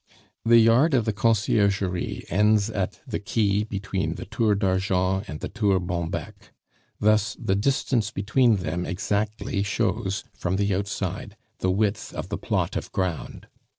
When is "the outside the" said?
10.55-11.69